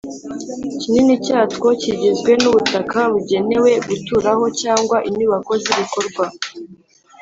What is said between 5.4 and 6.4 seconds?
z ibikorwa